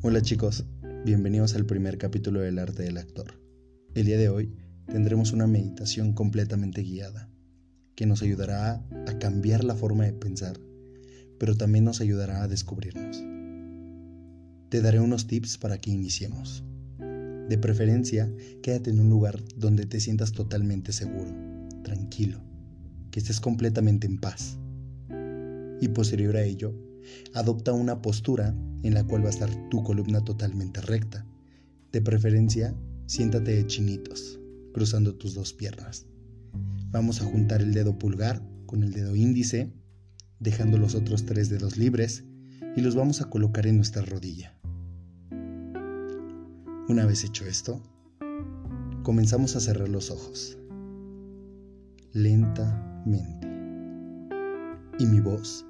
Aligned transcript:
Hola 0.00 0.22
chicos, 0.22 0.64
bienvenidos 1.04 1.56
al 1.56 1.66
primer 1.66 1.98
capítulo 1.98 2.38
del 2.38 2.60
arte 2.60 2.84
del 2.84 2.98
actor. 2.98 3.34
El 3.96 4.06
día 4.06 4.16
de 4.16 4.28
hoy 4.28 4.54
tendremos 4.86 5.32
una 5.32 5.48
meditación 5.48 6.12
completamente 6.12 6.82
guiada 6.82 7.28
que 7.96 8.06
nos 8.06 8.22
ayudará 8.22 8.86
a 9.08 9.18
cambiar 9.18 9.64
la 9.64 9.74
forma 9.74 10.04
de 10.04 10.12
pensar, 10.12 10.56
pero 11.40 11.56
también 11.56 11.84
nos 11.84 12.00
ayudará 12.00 12.44
a 12.44 12.48
descubrirnos. 12.48 13.24
Te 14.68 14.80
daré 14.82 15.00
unos 15.00 15.26
tips 15.26 15.58
para 15.58 15.80
que 15.80 15.90
iniciemos. 15.90 16.62
De 17.48 17.58
preferencia, 17.60 18.32
quédate 18.62 18.90
en 18.90 19.00
un 19.00 19.10
lugar 19.10 19.42
donde 19.56 19.84
te 19.84 19.98
sientas 19.98 20.30
totalmente 20.30 20.92
seguro, 20.92 21.34
tranquilo, 21.82 22.40
que 23.10 23.18
estés 23.18 23.40
completamente 23.40 24.06
en 24.06 24.18
paz. 24.20 24.58
Y 25.80 25.88
posterior 25.88 26.36
a 26.36 26.44
ello, 26.44 26.72
adopta 27.34 27.72
una 27.72 28.02
postura 28.02 28.54
en 28.82 28.94
la 28.94 29.04
cual 29.04 29.22
va 29.22 29.28
a 29.28 29.30
estar 29.30 29.50
tu 29.70 29.82
columna 29.82 30.24
totalmente 30.24 30.80
recta. 30.80 31.26
De 31.92 32.00
preferencia, 32.00 32.74
siéntate 33.06 33.56
de 33.56 33.66
chinitos, 33.66 34.38
cruzando 34.72 35.14
tus 35.14 35.34
dos 35.34 35.52
piernas. 35.52 36.06
Vamos 36.90 37.20
a 37.20 37.24
juntar 37.24 37.62
el 37.62 37.72
dedo 37.72 37.98
pulgar 37.98 38.42
con 38.66 38.82
el 38.82 38.92
dedo 38.92 39.16
índice, 39.16 39.72
dejando 40.40 40.78
los 40.78 40.94
otros 40.94 41.24
tres 41.24 41.48
dedos 41.48 41.76
libres 41.76 42.24
y 42.76 42.80
los 42.80 42.94
vamos 42.94 43.20
a 43.20 43.30
colocar 43.30 43.66
en 43.66 43.76
nuestra 43.76 44.02
rodilla. 44.02 44.54
Una 46.88 47.04
vez 47.04 47.24
hecho 47.24 47.44
esto, 47.44 47.82
comenzamos 49.02 49.56
a 49.56 49.60
cerrar 49.60 49.88
los 49.88 50.10
ojos, 50.10 50.58
lentamente. 52.12 53.48
Y 54.98 55.06
mi 55.06 55.20
voz 55.20 55.64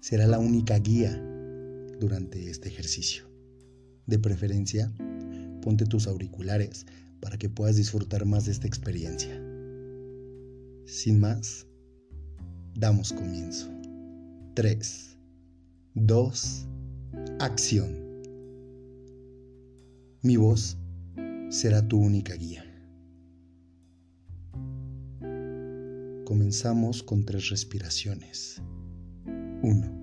será 0.00 0.26
la 0.26 0.38
única 0.38 0.78
guía 0.78 1.20
durante 1.98 2.50
este 2.50 2.68
ejercicio. 2.68 3.24
De 4.06 4.18
preferencia, 4.18 4.92
ponte 5.60 5.84
tus 5.84 6.06
auriculares 6.06 6.86
para 7.20 7.36
que 7.36 7.48
puedas 7.48 7.76
disfrutar 7.76 8.24
más 8.24 8.46
de 8.46 8.52
esta 8.52 8.66
experiencia. 8.66 9.34
Sin 10.86 11.20
más, 11.20 11.66
damos 12.74 13.12
comienzo. 13.12 13.68
3, 14.54 15.16
2, 15.94 16.66
acción. 17.40 18.08
Mi 20.22 20.36
voz 20.36 20.78
será 21.50 21.86
tu 21.86 21.98
única 21.98 22.34
guía. 22.34 22.64
Comenzamos 26.24 27.02
con 27.02 27.24
tres 27.24 27.48
respiraciones. 27.48 28.60
1. 29.62 29.98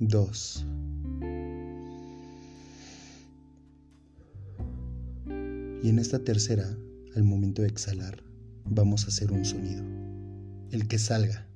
Dos. 0.00 0.66
Y 5.82 5.88
en 5.88 5.98
esta 5.98 6.18
tercera, 6.18 6.76
al 7.16 7.24
momento 7.24 7.62
de 7.62 7.68
exhalar, 7.68 8.22
vamos 8.64 9.04
a 9.04 9.08
hacer 9.08 9.32
un 9.32 9.44
sonido. 9.44 9.84
El 10.70 10.86
que 10.86 10.98
salga. 10.98 11.46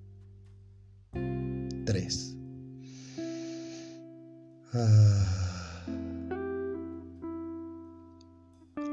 Tres. 1.84 2.36
Ah. 4.72 5.84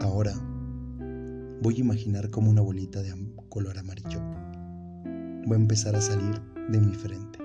Ahora 0.02 0.49
voy 1.62 1.76
a 1.76 1.80
imaginar 1.80 2.30
como 2.30 2.50
una 2.50 2.62
bolita 2.62 3.02
de 3.02 3.14
color 3.50 3.78
amarillo 3.78 4.20
va 5.50 5.56
a 5.56 5.60
empezar 5.60 5.96
a 5.96 6.02
salir 6.02 6.42
de 6.70 6.80
mi 6.80 6.94
frente. 6.94 7.40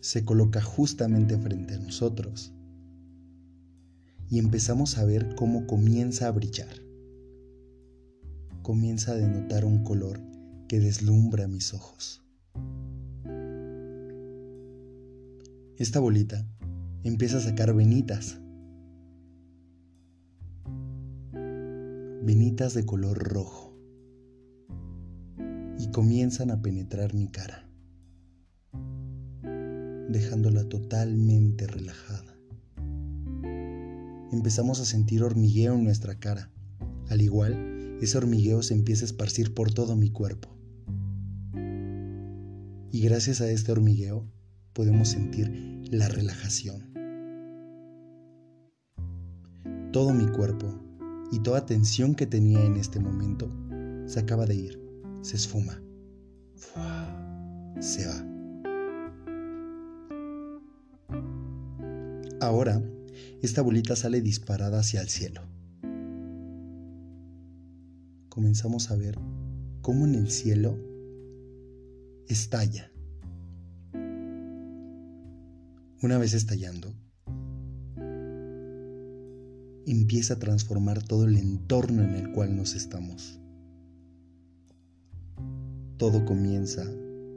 Se 0.00 0.24
coloca 0.24 0.60
justamente 0.60 1.38
frente 1.38 1.74
a 1.74 1.78
nosotros 1.78 2.52
y 4.28 4.38
empezamos 4.38 4.98
a 4.98 5.04
ver 5.04 5.34
cómo 5.34 5.66
comienza 5.66 6.28
a 6.28 6.30
brillar. 6.30 6.82
Comienza 8.62 9.12
a 9.12 9.16
denotar 9.16 9.64
un 9.64 9.82
color 9.82 10.20
que 10.68 10.78
deslumbra 10.78 11.48
mis 11.48 11.72
ojos. 11.72 12.22
Esta 15.76 16.00
bolita 16.00 16.46
empieza 17.02 17.38
a 17.38 17.40
sacar 17.40 17.74
venitas 17.74 18.40
venitas 22.22 22.74
de 22.74 22.84
color 22.84 23.18
rojo 23.18 23.74
y 25.78 25.90
comienzan 25.90 26.50
a 26.50 26.60
penetrar 26.60 27.14
mi 27.14 27.28
cara, 27.28 27.68
dejándola 30.08 30.68
totalmente 30.68 31.66
relajada. 31.66 32.36
Empezamos 34.32 34.80
a 34.80 34.84
sentir 34.84 35.22
hormigueo 35.22 35.74
en 35.74 35.84
nuestra 35.84 36.18
cara. 36.18 36.50
Al 37.08 37.22
igual, 37.22 37.98
ese 38.02 38.18
hormigueo 38.18 38.62
se 38.62 38.74
empieza 38.74 39.04
a 39.04 39.06
esparcir 39.06 39.54
por 39.54 39.72
todo 39.72 39.96
mi 39.96 40.10
cuerpo. 40.10 40.54
Y 42.90 43.00
gracias 43.02 43.40
a 43.40 43.50
este 43.50 43.72
hormigueo 43.72 44.26
podemos 44.72 45.08
sentir 45.08 45.50
la 45.90 46.08
relajación. 46.08 46.92
Todo 49.92 50.12
mi 50.12 50.26
cuerpo 50.26 50.87
y 51.30 51.40
toda 51.40 51.66
tensión 51.66 52.14
que 52.14 52.26
tenía 52.26 52.64
en 52.64 52.76
este 52.76 53.00
momento 53.00 53.50
se 54.06 54.20
acaba 54.20 54.46
de 54.46 54.54
ir, 54.54 54.80
se 55.22 55.36
esfuma, 55.36 55.82
se 57.80 58.06
va. 58.06 58.24
Ahora, 62.40 62.82
esta 63.42 63.62
bolita 63.62 63.96
sale 63.96 64.20
disparada 64.20 64.80
hacia 64.80 65.00
el 65.00 65.08
cielo. 65.08 65.42
Comenzamos 68.28 68.90
a 68.90 68.96
ver 68.96 69.18
cómo 69.82 70.06
en 70.06 70.14
el 70.14 70.30
cielo 70.30 70.78
estalla. 72.28 72.92
Una 76.00 76.18
vez 76.18 76.34
estallando, 76.34 76.94
empieza 79.90 80.34
a 80.34 80.38
transformar 80.38 81.02
todo 81.02 81.24
el 81.24 81.36
entorno 81.36 82.02
en 82.02 82.14
el 82.14 82.32
cual 82.32 82.56
nos 82.56 82.74
estamos. 82.74 83.40
Todo 85.96 86.24
comienza 86.24 86.82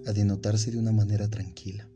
a 0.06 0.14
denotarse 0.14 0.72
de 0.72 0.78
una 0.78 0.92
manera 0.92 1.30
tranquila 1.30 1.88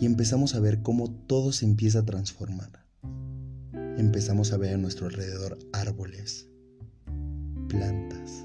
y 0.00 0.06
empezamos 0.06 0.54
a 0.54 0.60
ver 0.60 0.82
cómo 0.82 1.10
todo 1.10 1.52
se 1.52 1.64
empieza 1.64 2.00
a 2.00 2.04
transformar. 2.04 2.86
Empezamos 3.96 4.52
a 4.52 4.58
ver 4.58 4.74
a 4.74 4.78
nuestro 4.78 5.06
alrededor 5.06 5.58
árboles, 5.72 6.48
plantas, 7.68 8.44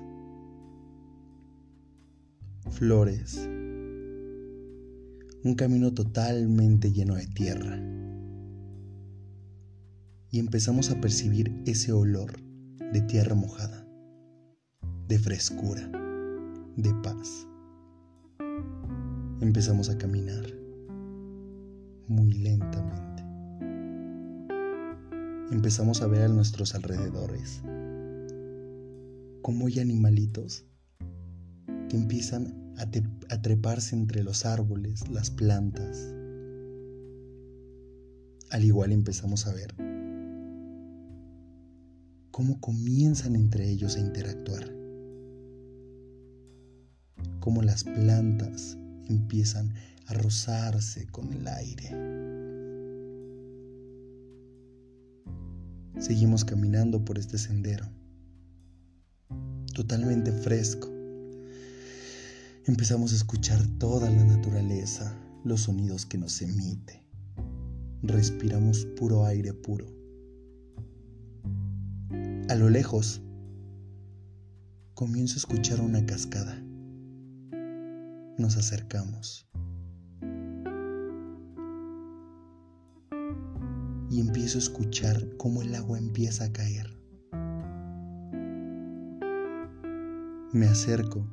flores, 2.70 3.38
un 5.44 5.56
camino 5.56 5.94
totalmente 5.94 6.92
lleno 6.92 7.16
de 7.16 7.28
tierra 7.28 7.91
y 10.32 10.40
empezamos 10.40 10.90
a 10.92 11.02
percibir 11.02 11.54
ese 11.66 11.92
olor 11.92 12.40
de 12.94 13.02
tierra 13.02 13.36
mojada, 13.36 13.86
de 15.08 15.20
frescura, 15.20 15.92
de 16.78 16.94
paz. 17.04 17.48
Empezamos 19.42 19.90
a 19.90 19.98
caminar 19.98 20.46
muy 22.08 22.32
lentamente. 22.32 23.24
Empezamos 25.52 26.02
a 26.02 26.08
ver 26.08 26.22
a 26.22 26.28
nuestros 26.30 26.76
alrededores 26.76 27.62
cómo 29.42 29.68
hay 29.68 29.80
animalitos 29.80 30.66
que 31.90 31.98
empiezan 31.98 32.74
a, 32.78 32.84
a 33.34 33.42
treparse 33.42 33.98
entre 33.98 34.24
los 34.24 34.46
árboles, 34.46 35.10
las 35.10 35.30
plantas. 35.30 36.16
Al 38.50 38.64
igual 38.64 38.94
empezamos 38.94 39.46
a 39.48 39.54
ver 39.54 39.91
cómo 42.32 42.60
comienzan 42.62 43.36
entre 43.36 43.70
ellos 43.70 43.98
a 43.98 44.00
interactuar, 44.00 44.74
cómo 47.42 47.62
las 47.62 47.84
plantas 47.84 48.78
empiezan 49.10 49.74
a 50.08 50.14
rozarse 50.14 51.06
con 51.08 51.32
el 51.34 51.48
aire. 51.48 51.90
Seguimos 56.00 56.46
caminando 56.46 57.04
por 57.04 57.20
este 57.20 57.38
sendero, 57.38 57.86
totalmente 59.74 60.32
fresco. 60.32 60.90
Empezamos 62.66 63.12
a 63.12 63.16
escuchar 63.16 63.60
toda 63.78 64.10
la 64.10 64.24
naturaleza, 64.24 65.16
los 65.44 65.62
sonidos 65.62 66.06
que 66.06 66.18
nos 66.18 66.42
emite. 66.42 67.04
Respiramos 68.04 68.86
puro 68.98 69.26
aire 69.26 69.54
puro 69.54 70.01
a 72.52 72.56
lo 72.56 72.70
lejos, 72.70 73.22
comienzo 74.94 75.36
a 75.36 75.38
escuchar 75.38 75.80
una 75.80 76.06
cascada. 76.06 76.62
Nos 78.38 78.58
acercamos. 78.58 79.48
Y 84.10 84.20
empiezo 84.20 84.58
a 84.58 84.64
escuchar 84.64 85.38
cómo 85.38 85.62
el 85.62 85.74
agua 85.76 85.98
empieza 85.98 86.44
a 86.44 86.52
caer. 86.52 86.94
Me 90.52 90.68
acerco 90.68 91.26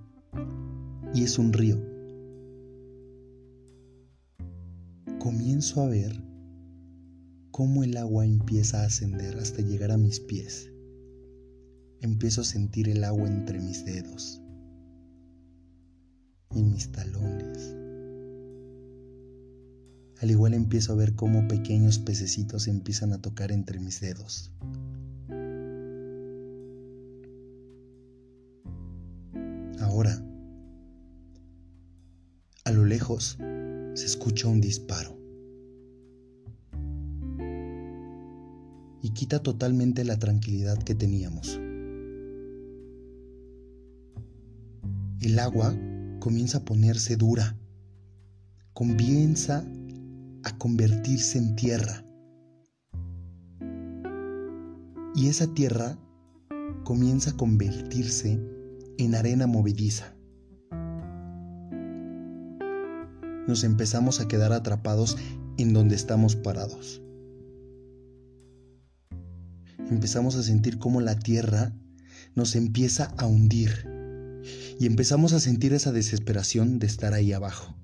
y 1.14 1.24
es 1.24 1.36
un 1.36 1.52
río. 1.52 1.82
Comienzo 5.18 5.82
a 5.82 5.88
ver 5.88 6.22
cómo 7.50 7.82
el 7.82 7.96
agua 7.96 8.24
empieza 8.24 8.82
a 8.82 8.86
ascender 8.86 9.36
hasta 9.38 9.62
llegar 9.62 9.90
a 9.90 9.96
mis 9.98 10.20
pies. 10.20 10.67
Empiezo 12.00 12.42
a 12.42 12.44
sentir 12.44 12.88
el 12.88 13.02
agua 13.04 13.28
entre 13.28 13.60
mis 13.60 13.84
dedos, 13.84 14.40
en 16.54 16.70
mis 16.70 16.90
talones. 16.92 17.76
Al 20.20 20.30
igual 20.30 20.54
empiezo 20.54 20.92
a 20.92 20.96
ver 20.96 21.14
cómo 21.14 21.46
pequeños 21.48 21.98
pececitos 21.98 22.68
empiezan 22.68 23.12
a 23.12 23.20
tocar 23.20 23.52
entre 23.52 23.80
mis 23.80 24.00
dedos. 24.00 24.52
Ahora, 29.80 30.24
a 32.64 32.72
lo 32.72 32.84
lejos 32.84 33.38
se 33.94 34.06
escucha 34.06 34.48
un 34.48 34.60
disparo. 34.60 35.18
y 39.02 39.10
quita 39.10 39.42
totalmente 39.42 40.04
la 40.04 40.18
tranquilidad 40.18 40.78
que 40.82 40.94
teníamos. 40.94 41.60
El 45.20 45.38
agua 45.38 45.74
comienza 46.20 46.58
a 46.58 46.64
ponerse 46.64 47.16
dura, 47.16 47.56
comienza 48.72 49.64
a 50.44 50.58
convertirse 50.58 51.38
en 51.38 51.56
tierra. 51.56 52.04
Y 55.14 55.28
esa 55.28 55.52
tierra 55.54 55.98
comienza 56.84 57.30
a 57.30 57.36
convertirse 57.36 58.40
en 58.98 59.14
arena 59.14 59.46
movediza. 59.46 60.14
Nos 63.48 63.64
empezamos 63.64 64.20
a 64.20 64.28
quedar 64.28 64.52
atrapados 64.52 65.16
en 65.56 65.72
donde 65.72 65.96
estamos 65.96 66.36
parados 66.36 67.02
empezamos 69.90 70.36
a 70.36 70.42
sentir 70.42 70.78
cómo 70.78 71.00
la 71.00 71.18
tierra 71.18 71.72
nos 72.34 72.56
empieza 72.56 73.06
a 73.16 73.26
hundir 73.26 73.87
y 74.78 74.86
empezamos 74.86 75.32
a 75.32 75.40
sentir 75.40 75.72
esa 75.72 75.92
desesperación 75.92 76.78
de 76.78 76.86
estar 76.86 77.14
ahí 77.14 77.32
abajo. 77.32 77.74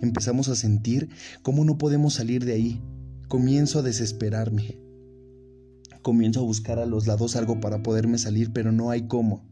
Empezamos 0.00 0.48
a 0.48 0.56
sentir 0.56 1.08
cómo 1.42 1.64
no 1.64 1.78
podemos 1.78 2.14
salir 2.14 2.44
de 2.44 2.52
ahí. 2.52 2.82
Comienzo 3.28 3.80
a 3.80 3.82
desesperarme. 3.82 4.78
Comienzo 6.02 6.40
a 6.40 6.44
buscar 6.44 6.78
a 6.78 6.86
los 6.86 7.06
lados 7.06 7.36
algo 7.36 7.60
para 7.60 7.82
poderme 7.82 8.18
salir, 8.18 8.52
pero 8.52 8.72
no 8.72 8.90
hay 8.90 9.06
cómo. 9.08 9.44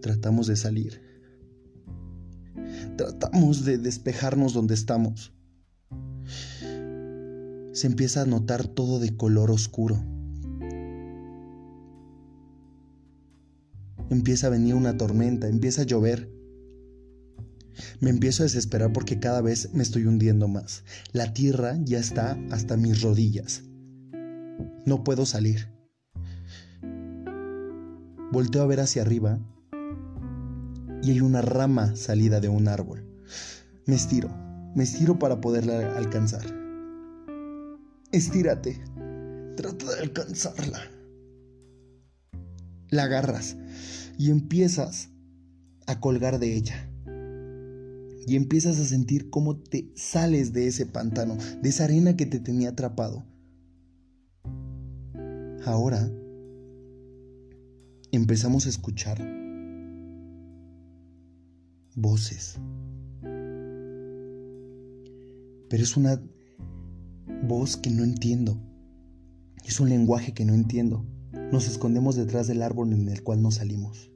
Tratamos 0.00 0.46
de 0.46 0.56
salir. 0.56 1.00
Tratamos 2.96 3.64
de 3.64 3.78
despejarnos 3.78 4.52
donde 4.52 4.74
estamos 4.74 5.32
se 7.78 7.86
empieza 7.86 8.22
a 8.22 8.26
notar 8.26 8.66
todo 8.66 8.98
de 8.98 9.16
color 9.16 9.52
oscuro. 9.52 10.02
Empieza 14.10 14.46
a 14.46 14.50
venir 14.50 14.74
una 14.74 14.96
tormenta, 14.96 15.48
empieza 15.48 15.82
a 15.82 15.84
llover. 15.84 16.30
Me 18.00 18.10
empiezo 18.10 18.42
a 18.42 18.46
desesperar 18.46 18.92
porque 18.92 19.20
cada 19.20 19.42
vez 19.42 19.72
me 19.74 19.82
estoy 19.82 20.06
hundiendo 20.06 20.48
más. 20.48 20.84
La 21.12 21.32
tierra 21.34 21.76
ya 21.84 21.98
está 21.98 22.38
hasta 22.50 22.76
mis 22.76 23.02
rodillas. 23.02 23.64
No 24.86 25.04
puedo 25.04 25.26
salir. 25.26 25.68
Volteo 28.32 28.62
a 28.62 28.66
ver 28.66 28.80
hacia 28.80 29.02
arriba 29.02 29.38
y 31.02 31.10
hay 31.10 31.20
una 31.20 31.42
rama 31.42 31.94
salida 31.94 32.40
de 32.40 32.48
un 32.48 32.68
árbol. 32.68 33.04
Me 33.86 33.94
estiro, 33.94 34.30
me 34.74 34.84
estiro 34.84 35.18
para 35.18 35.40
poderla 35.40 35.96
alcanzar. 35.96 36.44
Estírate. 38.10 38.82
Trata 39.56 39.94
de 39.94 40.00
alcanzarla. 40.00 40.80
La 42.90 43.04
agarras 43.04 43.56
y 44.18 44.30
empiezas 44.30 45.10
a 45.86 46.00
colgar 46.00 46.38
de 46.38 46.54
ella. 46.54 46.90
Y 48.26 48.36
empiezas 48.36 48.78
a 48.78 48.84
sentir 48.84 49.30
cómo 49.30 49.56
te 49.56 49.90
sales 49.94 50.52
de 50.52 50.66
ese 50.66 50.84
pantano, 50.84 51.38
de 51.62 51.68
esa 51.68 51.84
arena 51.84 52.14
que 52.16 52.26
te 52.26 52.40
tenía 52.40 52.70
atrapado. 52.70 53.24
Ahora 55.64 56.10
empezamos 58.12 58.66
a 58.66 58.68
escuchar 58.68 59.18
voces. 61.94 62.58
Pero 65.70 65.82
es 65.82 65.96
una 65.96 66.20
voz 67.44 67.76
que 67.76 67.90
no 67.90 68.04
entiendo. 68.04 68.60
Es 69.64 69.80
un 69.80 69.88
lenguaje 69.88 70.34
que 70.34 70.44
no 70.44 70.54
entiendo. 70.54 71.06
Nos 71.50 71.66
escondemos 71.66 72.14
detrás 72.14 72.46
del 72.46 72.62
árbol 72.62 72.92
en 72.92 73.08
el 73.08 73.22
cual 73.22 73.40
nos 73.40 73.54
salimos. 73.54 74.10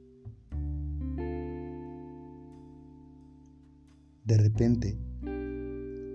De 4.23 4.37
repente, 4.37 4.97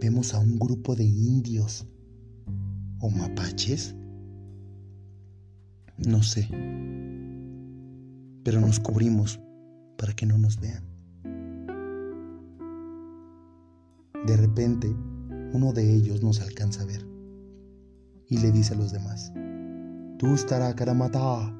vemos 0.00 0.32
a 0.32 0.38
un 0.38 0.58
grupo 0.58 0.94
de 0.94 1.04
indios 1.04 1.86
o 3.00 3.10
mapaches. 3.10 3.96
No 6.06 6.22
sé. 6.22 6.48
Pero 8.44 8.60
nos 8.60 8.78
cubrimos 8.78 9.40
para 9.96 10.14
que 10.14 10.24
no 10.24 10.38
nos 10.38 10.60
vean. 10.60 10.84
De 14.24 14.36
repente, 14.36 14.88
uno 15.52 15.72
de 15.72 15.94
ellos 15.94 16.22
nos 16.22 16.40
alcanza 16.40 16.82
a 16.82 16.86
ver 16.86 17.04
y 18.28 18.38
le 18.38 18.52
dice 18.52 18.74
a 18.74 18.76
los 18.76 18.92
demás, 18.92 19.32
Tú 20.18 20.34
estará 20.34 20.74
Karamata. 20.74 21.54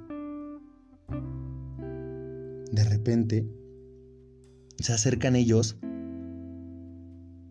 De 2.73 2.83
repente, 2.83 3.49
se 4.81 4.93
acercan 4.93 5.37
ellos 5.37 5.79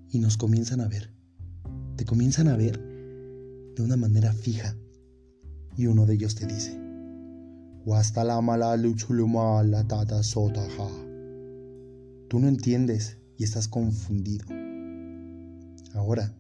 y 0.10 0.20
nos 0.20 0.36
comienzan 0.36 0.82
a 0.82 0.90
ver. 0.90 1.14
Te 1.96 2.04
comienzan 2.04 2.50
a 2.50 2.58
ver 2.58 2.78
de 3.78 3.84
una 3.84 3.96
manera 3.96 4.34
fija. 4.34 4.76
Y 5.78 5.86
uno 5.88 6.06
de 6.06 6.16
ellos 6.16 6.36
te 6.36 6.46
dice, 6.46 6.78
Tú 12.28 12.40
no 12.40 12.50
entiendes 12.50 13.18
y 13.38 13.46
estás 13.46 13.70
confundido. 13.70 14.46
Ahora, 15.94 16.37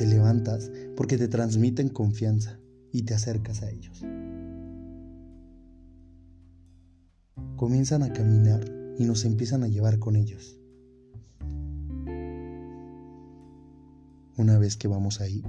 te 0.00 0.06
levantas 0.06 0.72
porque 0.96 1.18
te 1.18 1.28
transmiten 1.28 1.90
confianza 1.90 2.58
y 2.90 3.02
te 3.02 3.12
acercas 3.12 3.62
a 3.62 3.70
ellos. 3.70 4.02
Comienzan 7.56 8.02
a 8.02 8.10
caminar 8.10 8.64
y 8.96 9.04
nos 9.04 9.26
empiezan 9.26 9.62
a 9.62 9.68
llevar 9.68 9.98
con 9.98 10.16
ellos. 10.16 10.58
Una 14.38 14.58
vez 14.58 14.78
que 14.78 14.88
vamos 14.88 15.20
ahí, 15.20 15.42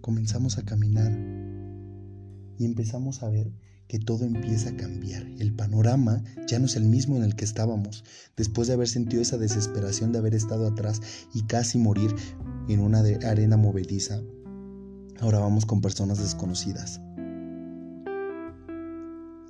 comenzamos 0.00 0.58
a 0.58 0.64
caminar 0.64 1.10
y 2.56 2.64
empezamos 2.64 3.24
a 3.24 3.30
ver 3.30 3.50
que 3.88 3.98
todo 3.98 4.24
empieza 4.24 4.70
a 4.70 4.76
cambiar. 4.76 5.26
El 5.38 5.54
panorama 5.54 6.22
ya 6.46 6.58
no 6.58 6.66
es 6.66 6.76
el 6.76 6.84
mismo 6.84 7.16
en 7.16 7.24
el 7.24 7.34
que 7.34 7.44
estábamos, 7.44 8.04
después 8.36 8.68
de 8.68 8.74
haber 8.74 8.88
sentido 8.88 9.22
esa 9.22 9.38
desesperación 9.38 10.12
de 10.12 10.18
haber 10.18 10.34
estado 10.34 10.66
atrás 10.66 11.00
y 11.34 11.42
casi 11.44 11.78
morir 11.78 12.14
en 12.68 12.80
una 12.80 13.00
arena 13.00 13.56
movediza. 13.56 14.20
Ahora 15.20 15.38
vamos 15.40 15.64
con 15.64 15.80
personas 15.80 16.18
desconocidas. 16.18 17.00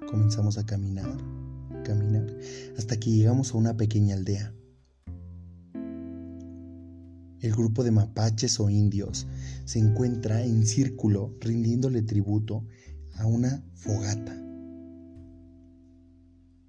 Comenzamos 0.09 0.57
a 0.57 0.64
caminar, 0.64 1.18
caminar, 1.85 2.26
hasta 2.78 2.99
que 2.99 3.11
llegamos 3.11 3.52
a 3.52 3.59
una 3.59 3.76
pequeña 3.76 4.14
aldea. 4.14 4.54
El 7.40 7.52
grupo 7.52 7.85
de 7.85 7.90
mapaches 7.90 8.59
o 8.59 8.71
indios 8.71 9.26
se 9.64 9.78
encuentra 9.78 10.42
en 10.42 10.66
círculo 10.66 11.37
rindiéndole 11.40 12.02
tributo 12.02 12.64
a 13.19 13.27
una 13.27 13.63
fogata. 13.75 14.35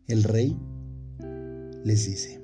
El 0.07 0.23
rey 0.23 0.57
les 1.83 2.07
dice, 2.07 2.41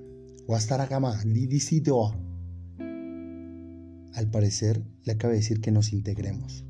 Al 4.14 4.30
parecer, 4.32 4.84
le 5.04 5.12
acaba 5.12 5.32
de 5.32 5.40
decir 5.40 5.60
que 5.60 5.72
nos 5.72 5.92
integremos. 5.92 6.64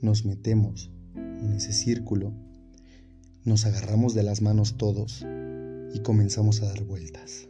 Nos 0.00 0.24
metemos 0.24 0.90
en 1.14 1.52
ese 1.52 1.72
círculo, 1.72 2.32
nos 3.44 3.66
agarramos 3.66 4.14
de 4.14 4.22
las 4.22 4.40
manos 4.40 4.76
todos 4.78 5.26
y 5.94 6.00
comenzamos 6.00 6.62
a 6.62 6.66
dar 6.66 6.82
vueltas. 6.84 7.48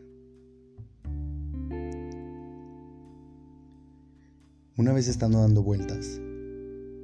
Una 4.76 4.92
vez 4.92 5.06
estando 5.06 5.40
dando 5.40 5.62
vueltas, 5.62 6.20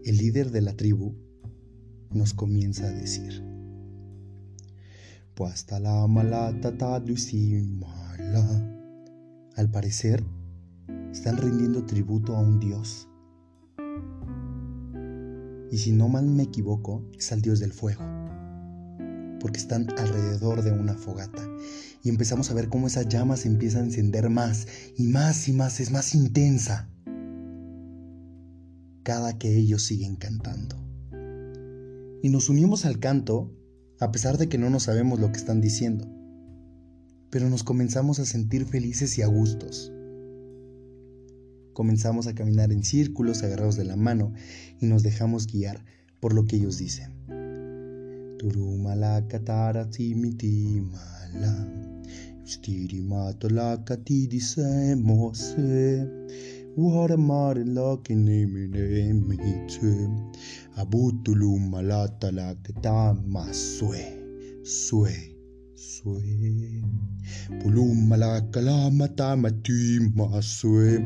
el 0.08 0.16
líder 0.16 0.50
de 0.50 0.62
la 0.62 0.72
tribu 0.74 1.14
nos 2.10 2.32
comienza 2.32 2.86
a 2.86 2.90
decir, 2.90 3.44
pues. 5.34 5.66
Al 9.56 9.70
parecer, 9.70 10.24
están 11.12 11.36
rindiendo 11.36 11.84
tributo 11.84 12.36
a 12.36 12.40
un 12.40 12.58
dios. 12.58 13.06
Y 15.70 15.76
si 15.76 15.92
no 15.92 16.08
mal 16.08 16.24
me 16.24 16.44
equivoco, 16.44 17.04
es 17.18 17.30
al 17.32 17.42
dios 17.42 17.60
del 17.60 17.72
fuego. 17.72 18.02
Porque 19.40 19.58
están 19.58 19.88
alrededor 19.98 20.62
de 20.62 20.72
una 20.72 20.94
fogata. 20.94 21.46
Y 22.02 22.08
empezamos 22.08 22.50
a 22.50 22.54
ver 22.54 22.70
cómo 22.70 22.86
esa 22.86 23.02
llama 23.02 23.36
se 23.36 23.48
a 23.48 23.80
encender 23.80 24.30
más 24.30 24.66
y 24.96 25.08
más 25.08 25.48
y 25.48 25.52
más, 25.52 25.80
es 25.80 25.90
más 25.90 26.14
intensa 26.14 26.88
cada 29.08 29.38
que 29.38 29.56
ellos 29.56 29.84
siguen 29.84 30.16
cantando. 30.16 30.76
Y 32.22 32.28
nos 32.28 32.50
unimos 32.50 32.84
al 32.84 32.98
canto 32.98 33.50
a 34.00 34.12
pesar 34.12 34.36
de 34.36 34.50
que 34.50 34.58
no 34.58 34.68
nos 34.68 34.82
sabemos 34.82 35.18
lo 35.18 35.32
que 35.32 35.38
están 35.38 35.62
diciendo, 35.62 36.06
pero 37.30 37.48
nos 37.48 37.64
comenzamos 37.64 38.18
a 38.18 38.26
sentir 38.26 38.66
felices 38.66 39.16
y 39.16 39.22
a 39.22 39.26
gustos. 39.26 39.90
Comenzamos 41.72 42.26
a 42.26 42.34
caminar 42.34 42.70
en 42.70 42.84
círculos 42.84 43.42
agarrados 43.42 43.76
de 43.76 43.86
la 43.86 43.96
mano 43.96 44.34
y 44.78 44.84
nos 44.84 45.02
dejamos 45.02 45.46
guiar 45.46 45.82
por 46.20 46.34
lo 46.34 46.44
que 46.44 46.56
ellos 46.56 46.76
dicen. 46.76 47.10
Turumala 48.36 49.26
katara 49.26 49.88
Waramare 55.18 56.08
laki 56.78 58.14
nimine 58.14 59.12
mitse 59.12 60.08
Abutulu 60.76 61.58
malata 61.58 62.30
la 62.30 62.54
ketama 62.54 63.52
sue 63.52 64.06
Sue 64.62 65.35
Sue. 65.75 66.82
Pulum 67.62 68.08
malaka 68.08 68.61
la 68.61 68.90
mata 68.90 69.37
mati 69.37 70.00
masue 70.14 71.02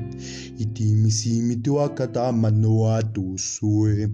Iti 0.58 0.94
misimi 0.94 1.56
tuakata 1.56 2.32
manoa 2.32 3.02
tu 3.02 3.38
sue. 3.38 4.08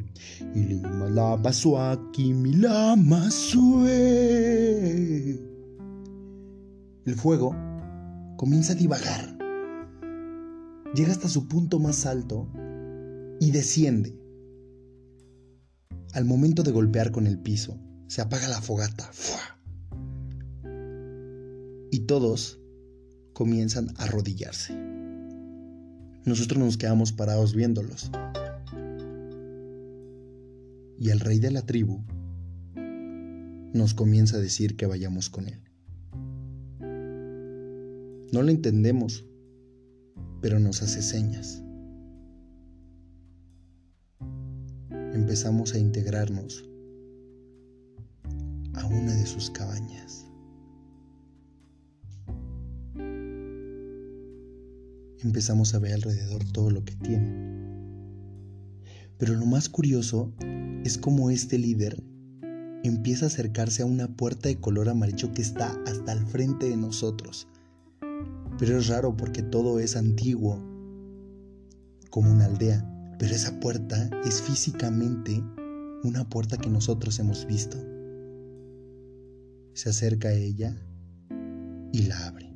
Ili 0.55 0.81
malaba 0.81 1.53
suaki 1.53 2.35
milama 2.35 3.31
sue. 3.31 3.99
El 7.07 7.15
fuego 7.15 7.55
comienza 8.37 8.73
a 8.73 8.77
divagar 8.77 9.38
llega 10.95 11.12
hasta 11.12 11.28
su 11.28 11.49
punto 11.49 11.78
más 11.78 12.07
alto 12.07 12.49
y 13.40 13.50
desciende. 13.50 14.18
Al 16.12 16.25
momento 16.25 16.62
de 16.62 16.73
golpear 16.73 17.12
con 17.12 17.26
el 17.26 17.38
piso, 17.38 17.78
se 18.07 18.23
apaga 18.23 18.49
la 18.49 18.61
fogata. 18.61 19.11
Y 21.90 22.00
todos 22.00 22.61
comienzan 23.33 23.90
a 23.97 24.04
arrodillarse. 24.04 24.75
Nosotros 26.25 26.59
nos 26.59 26.76
quedamos 26.76 27.12
parados 27.12 27.54
viéndolos. 27.54 28.11
Y 30.99 31.11
el 31.11 31.21
rey 31.21 31.38
de 31.38 31.50
la 31.50 31.62
tribu 31.62 32.04
nos 33.73 33.95
comienza 33.95 34.38
a 34.38 34.40
decir 34.40 34.76
que 34.76 34.87
vayamos 34.87 35.30
con 35.30 35.49
él. 35.49 35.62
No 38.33 38.42
lo 38.42 38.50
entendemos, 38.50 39.25
pero 40.40 40.59
nos 40.59 40.83
hace 40.83 41.02
señas. 41.02 41.62
Empezamos 45.12 45.75
a 45.75 45.78
integrarnos 45.78 46.64
a 48.75 48.87
una 48.87 49.14
de 49.14 49.26
sus 49.26 49.50
cabañas. 49.50 50.26
Empezamos 55.21 55.75
a 55.75 55.80
ver 55.80 55.95
alrededor 55.95 56.45
todo 56.52 56.71
lo 56.71 56.85
que 56.85 56.95
tienen. 56.97 57.59
Pero 59.18 59.35
lo 59.35 59.47
más 59.47 59.68
curioso 59.68 60.33
es 60.85 60.97
cómo 60.97 61.30
este 61.30 61.59
líder 61.59 62.00
empieza 62.85 63.26
a 63.26 63.28
acercarse 63.28 63.83
a 63.83 63.87
una 63.87 64.07
puerta 64.07 64.49
de 64.49 64.61
color 64.61 64.88
amarillo 64.88 65.33
que 65.33 65.42
está 65.42 65.76
hasta 65.87 66.12
el 66.12 66.25
frente 66.25 66.68
de 66.68 66.76
nosotros 66.76 67.49
pero 68.59 68.77
es 68.79 68.88
raro 68.88 69.17
porque 69.17 69.43
todo 69.43 69.79
es 69.79 69.97
antiguo, 69.97 70.61
como 72.11 72.33
una 72.33 72.47
aldea. 72.47 72.85
Pero 73.19 73.35
esa 73.35 73.59
puerta 73.61 74.11
es 74.25 74.43
físicamente 74.43 75.43
una 76.05 76.29
puerta 76.29 76.57
que 76.57 76.69
nosotros 76.69 77.19
hemos 77.19 77.47
visto. 77.47 77.79
Se 79.75 79.91
acerca 79.91 80.29
a 80.29 80.35
ella 80.35 80.77
y 81.93 82.03
la 82.03 82.27
abre. 82.27 82.53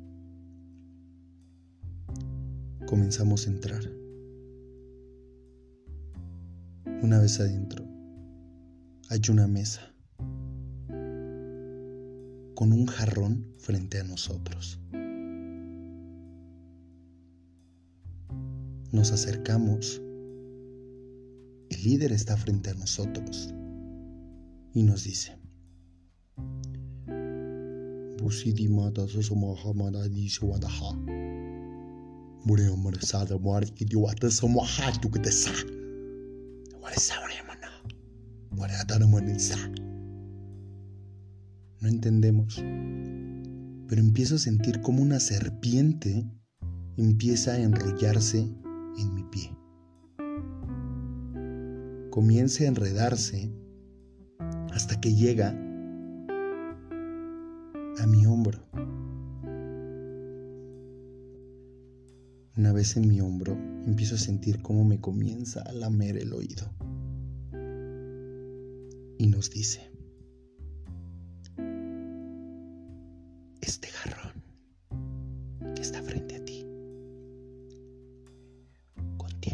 Comenzamos 2.85 3.47
a 3.47 3.49
entrar. 3.49 3.83
Una 7.01 7.19
vez 7.19 7.39
adentro, 7.39 7.85
hay 9.09 9.21
una 9.29 9.47
mesa 9.47 9.81
con 12.55 12.71
un 12.71 12.85
jarrón 12.85 13.53
frente 13.57 13.99
a 13.99 14.03
nosotros. 14.03 14.79
Nos 18.93 19.11
acercamos. 19.11 20.01
El 21.69 21.83
líder 21.83 22.11
está 22.11 22.37
frente 22.37 22.69
a 22.69 22.75
nosotros 22.75 23.53
y 24.75 24.83
nos 24.83 25.03
dice, 25.03 25.35
no 41.81 41.89
entendemos, 41.89 42.63
pero 43.87 44.01
empiezo 44.01 44.35
a 44.35 44.39
sentir 44.39 44.81
como 44.81 45.01
una 45.01 45.19
serpiente 45.19 46.25
empieza 46.97 47.53
a 47.53 47.59
enrollarse 47.59 48.47
en 48.97 49.13
mi 49.13 49.23
pie. 49.23 49.55
Comienza 52.09 52.63
a 52.63 52.67
enredarse 52.67 53.51
hasta 54.71 54.99
que 54.99 55.13
llega 55.13 55.49
a 57.99 58.07
mi 58.07 58.25
hombro. 58.25 58.59
Una 62.55 62.71
vez 62.71 62.95
en 62.97 63.07
mi 63.07 63.19
hombro, 63.19 63.53
empiezo 63.85 64.15
a 64.15 64.19
sentir 64.19 64.61
cómo 64.61 64.83
me 64.83 64.99
comienza 64.99 65.61
a 65.61 65.71
lamer 65.73 66.17
el 66.17 66.33
oído. 66.33 66.71
Y 69.17 69.27
nos 69.27 69.49
dice, 69.49 69.91
este 73.61 73.87
jarrón 73.87 74.43
que 75.75 75.81
está 75.81 76.01
frente 76.03 76.35
a 76.35 76.39
ti 76.39 76.42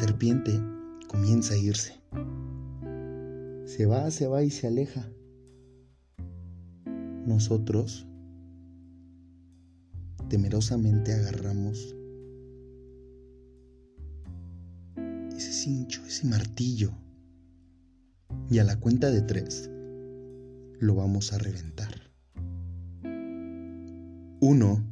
serpiente 0.00 0.58
comienza 1.08 1.52
a 1.52 1.58
irse. 1.58 2.00
Se 3.66 3.84
va, 3.84 4.10
se 4.10 4.26
va 4.26 4.42
y 4.42 4.48
se 4.48 4.66
aleja. 4.66 5.06
Nosotros 7.26 8.08
temerosamente 10.30 11.12
agarramos 11.12 11.94
ese 15.36 15.52
cincho, 15.52 16.02
ese 16.06 16.26
martillo, 16.26 16.92
y 18.50 18.58
a 18.58 18.64
la 18.64 18.80
cuenta 18.80 19.10
de 19.10 19.20
tres 19.20 19.70
lo 20.78 20.94
vamos 20.94 21.34
a 21.34 21.38
reventar. 21.38 21.92
Uno, 24.40 24.82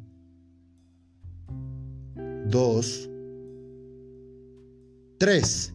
dos, 2.50 3.08
tres. 5.18 5.74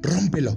Rómpelo. 0.00 0.56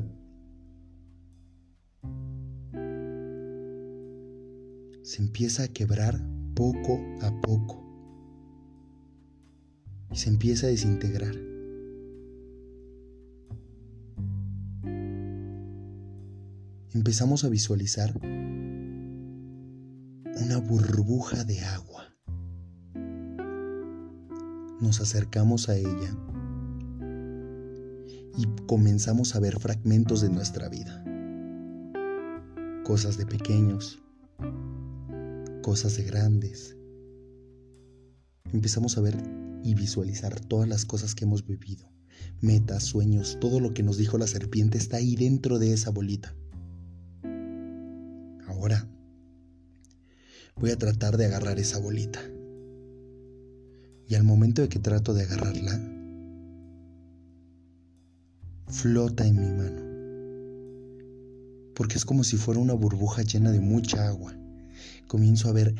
Se 5.01 5.21
empieza 5.21 5.63
a 5.63 5.67
quebrar 5.67 6.19
poco 6.55 6.99
a 7.21 7.41
poco 7.41 7.83
y 10.11 10.15
se 10.15 10.29
empieza 10.29 10.67
a 10.67 10.69
desintegrar. 10.69 11.35
Empezamos 16.93 17.43
a 17.43 17.49
visualizar 17.49 18.15
una 20.41 20.57
burbuja 20.59 21.43
de 21.43 21.59
agua. 21.61 22.15
Nos 24.81 25.01
acercamos 25.01 25.67
a 25.69 25.75
ella 25.77 26.15
y 28.37 28.45
comenzamos 28.67 29.35
a 29.35 29.39
ver 29.39 29.59
fragmentos 29.59 30.21
de 30.21 30.29
nuestra 30.29 30.69
vida. 30.69 31.03
Cosas 32.83 33.17
de 33.17 33.25
pequeños, 33.25 33.99
cosas 35.61 35.97
de 35.97 36.03
grandes. 36.03 36.75
Empezamos 38.51 38.97
a 38.97 39.01
ver 39.01 39.17
y 39.63 39.73
visualizar 39.73 40.39
todas 40.39 40.67
las 40.69 40.85
cosas 40.85 41.15
que 41.15 41.25
hemos 41.25 41.45
vivido. 41.45 41.89
Metas, 42.41 42.83
sueños, 42.83 43.37
todo 43.39 43.59
lo 43.59 43.73
que 43.73 43.83
nos 43.83 43.97
dijo 43.97 44.17
la 44.17 44.27
serpiente 44.27 44.77
está 44.77 44.97
ahí 44.97 45.15
dentro 45.15 45.57
de 45.59 45.73
esa 45.73 45.89
bolita. 45.89 46.35
Ahora 48.47 48.87
voy 50.55 50.71
a 50.71 50.77
tratar 50.77 51.17
de 51.17 51.25
agarrar 51.25 51.59
esa 51.59 51.79
bolita. 51.79 52.19
Y 54.07 54.15
al 54.15 54.23
momento 54.23 54.61
de 54.61 54.69
que 54.69 54.77
trato 54.77 55.13
de 55.15 55.23
agarrarla, 55.23 55.94
flota 58.67 59.25
en 59.25 59.35
mi 59.35 59.51
mano. 59.51 59.81
Porque 61.75 61.97
es 61.97 62.05
como 62.05 62.23
si 62.23 62.37
fuera 62.37 62.59
una 62.59 62.73
burbuja 62.73 63.21
llena 63.23 63.51
de 63.51 63.59
mucha 63.59 64.07
agua. 64.07 64.35
Comienzo 65.07 65.49
a 65.49 65.53
ver 65.53 65.75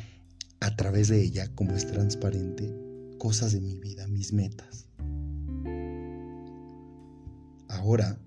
a 0.59 0.75
través 0.75 1.07
de 1.07 1.21
ella, 1.21 1.53
como 1.55 1.71
es 1.71 1.87
transparente, 1.87 2.73
cosas 3.17 3.53
de 3.53 3.61
mi 3.61 3.77
vida, 3.79 4.07
mis 4.07 4.33
metas. 4.33 4.87
Ahora 7.67 8.19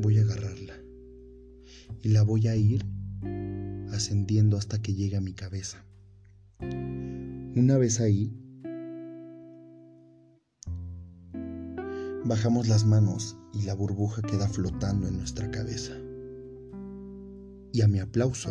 voy 0.00 0.18
a 0.18 0.22
agarrarla 0.22 0.74
y 2.02 2.08
la 2.08 2.22
voy 2.22 2.48
a 2.48 2.56
ir 2.56 2.84
ascendiendo 3.92 4.56
hasta 4.56 4.80
que 4.80 4.94
llegue 4.94 5.16
a 5.16 5.20
mi 5.20 5.32
cabeza. 5.32 5.84
Una 7.54 7.76
vez 7.78 8.00
ahí, 8.00 8.32
bajamos 12.24 12.68
las 12.68 12.84
manos 12.84 13.36
y 13.52 13.62
la 13.62 13.74
burbuja 13.74 14.22
queda 14.22 14.48
flotando 14.48 15.08
en 15.08 15.18
nuestra 15.18 15.50
cabeza. 15.50 15.92
Y 17.72 17.80
a 17.80 17.88
mi 17.88 17.98
aplauso, 17.98 18.50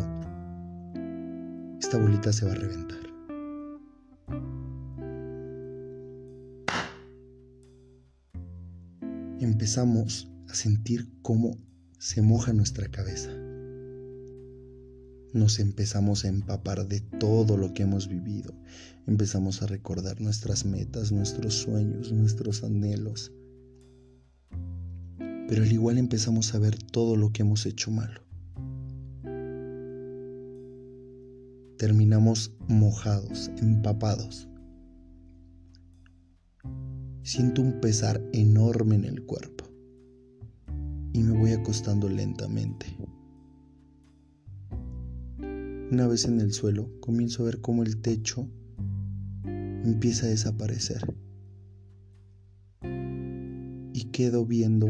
esta 1.80 1.98
bolita 1.98 2.32
se 2.32 2.46
va 2.46 2.52
a 2.52 2.56
reventar. 2.56 2.98
Empezamos 9.40 10.30
a 10.48 10.54
sentir 10.54 11.08
cómo 11.22 11.56
se 11.98 12.22
moja 12.22 12.52
nuestra 12.52 12.88
cabeza. 12.88 13.30
Nos 15.32 15.60
empezamos 15.60 16.24
a 16.24 16.28
empapar 16.28 16.86
de 16.88 17.00
todo 17.00 17.56
lo 17.56 17.72
que 17.72 17.84
hemos 17.84 18.06
vivido. 18.06 18.52
Empezamos 19.06 19.62
a 19.62 19.66
recordar 19.66 20.20
nuestras 20.20 20.64
metas, 20.66 21.10
nuestros 21.10 21.54
sueños, 21.54 22.12
nuestros 22.12 22.62
anhelos. 22.64 23.32
Pero 25.52 25.64
al 25.64 25.72
igual 25.72 25.98
empezamos 25.98 26.54
a 26.54 26.58
ver 26.58 26.78
todo 26.78 27.14
lo 27.14 27.30
que 27.30 27.42
hemos 27.42 27.66
hecho 27.66 27.90
malo. 27.90 28.22
Terminamos 31.76 32.56
mojados, 32.68 33.50
empapados. 33.58 34.48
Siento 37.22 37.60
un 37.60 37.82
pesar 37.82 38.24
enorme 38.32 38.94
en 38.94 39.04
el 39.04 39.26
cuerpo 39.26 39.66
y 41.12 41.22
me 41.22 41.36
voy 41.36 41.50
acostando 41.50 42.08
lentamente. 42.08 42.86
Una 45.38 46.06
vez 46.06 46.24
en 46.24 46.40
el 46.40 46.54
suelo, 46.54 46.88
comienzo 47.00 47.42
a 47.42 47.46
ver 47.46 47.60
cómo 47.60 47.82
el 47.82 48.00
techo 48.00 48.48
empieza 49.44 50.24
a 50.24 50.30
desaparecer 50.30 51.14
y 53.92 54.04
quedo 54.12 54.46
viendo 54.46 54.88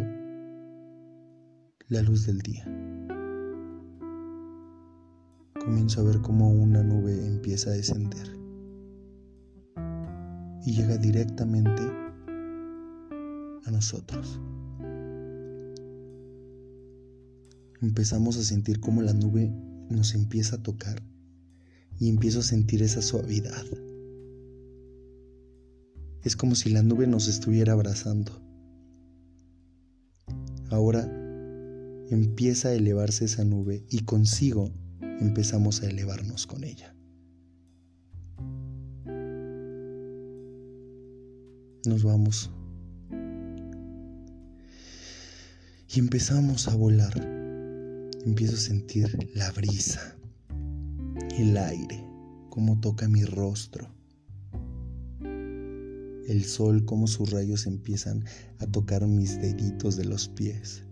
la 1.93 2.01
luz 2.01 2.25
del 2.25 2.39
día. 2.41 2.65
Comienzo 5.63 6.01
a 6.01 6.05
ver 6.05 6.23
cómo 6.23 6.51
una 6.51 6.83
nube 6.83 7.27
empieza 7.27 7.69
a 7.69 7.75
descender 7.75 8.35
y 10.65 10.73
llega 10.73 10.97
directamente 10.97 11.83
a 13.67 13.71
nosotros. 13.71 14.41
Empezamos 17.83 18.39
a 18.39 18.43
sentir 18.43 18.81
como 18.81 19.03
la 19.03 19.13
nube 19.13 19.53
nos 19.91 20.15
empieza 20.15 20.57
a 20.57 20.63
tocar 20.63 21.03
y 21.99 22.09
empiezo 22.09 22.39
a 22.39 22.43
sentir 22.43 22.83
esa 22.83 23.03
suavidad. 23.03 23.67
Es 26.23 26.37
como 26.37 26.55
si 26.55 26.71
la 26.71 26.83
nube 26.83 27.07
nos 27.07 27.29
estuviera 27.29 27.75
abrazando. 27.75 28.33
Ahora 30.71 31.22
empieza 32.11 32.69
a 32.69 32.75
elevarse 32.75 33.25
esa 33.25 33.45
nube 33.45 33.85
y 33.89 34.01
consigo 34.05 34.73
empezamos 35.21 35.83
a 35.83 35.87
elevarnos 35.89 36.47
con 36.47 36.65
ella. 36.65 36.95
Nos 41.85 42.05
vamos 42.05 42.51
y 45.95 45.99
empezamos 45.99 46.69
a 46.69 46.77
volar. 46.77 47.13
Empiezo 48.25 48.55
a 48.55 48.61
sentir 48.61 49.31
la 49.35 49.51
brisa, 49.51 50.17
el 51.37 51.57
aire, 51.57 52.05
cómo 52.51 52.79
toca 52.81 53.09
mi 53.09 53.25
rostro, 53.25 53.93
el 56.29 56.45
sol, 56.45 56.85
cómo 56.85 57.09
sus 57.09 57.31
rayos 57.31 57.67
empiezan 57.67 58.25
a 58.59 58.67
tocar 58.67 59.07
mis 59.07 59.41
deditos 59.41 59.97
de 59.97 60.05
los 60.05 60.29
pies. 60.29 60.85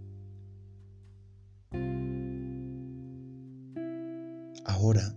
Ahora 4.80 5.14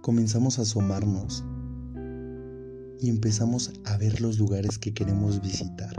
comenzamos 0.00 0.58
a 0.58 0.62
asomarnos 0.62 1.44
y 2.98 3.10
empezamos 3.10 3.74
a 3.84 3.98
ver 3.98 4.22
los 4.22 4.38
lugares 4.38 4.78
que 4.78 4.94
queremos 4.94 5.42
visitar. 5.42 5.94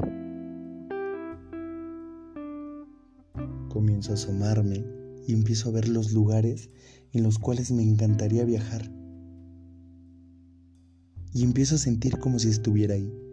comienzo 3.70 4.12
a 4.12 4.16
asomarme 4.16 4.84
y 5.28 5.34
empiezo 5.34 5.70
a 5.70 5.74
ver 5.74 5.90
los 5.90 6.12
lugares 6.12 6.72
en 7.12 7.22
los 7.22 7.38
cuales 7.38 7.72
me 7.72 7.84
encantaría 7.84 8.46
viajar. 8.46 8.90
Y 11.34 11.44
empiezo 11.44 11.76
a 11.76 11.78
sentir 11.78 12.18
como 12.18 12.40
si 12.40 12.50
estuviera 12.50 12.96
ahí. 12.96 13.25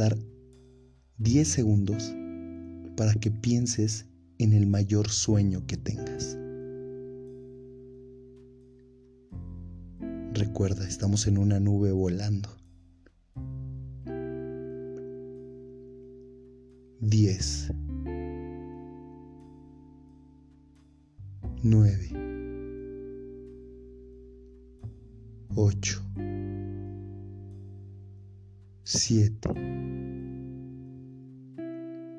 Dar 0.00 0.16
10 1.18 1.46
segundos 1.46 2.14
para 2.96 3.12
que 3.12 3.30
pienses 3.30 4.06
en 4.38 4.54
el 4.54 4.66
mayor 4.66 5.10
sueño 5.10 5.66
que 5.66 5.76
tengas. 5.76 6.38
Recuerda, 10.32 10.88
estamos 10.88 11.26
en 11.26 11.36
una 11.36 11.60
nube 11.60 11.92
volando. 11.92 12.48
10 17.00 17.72
nueve, 21.62 22.08
ocho, 25.54 26.09
siete, 28.92 29.48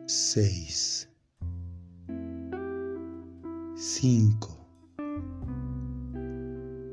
seis, 0.05 1.09
cinco, 3.75 4.57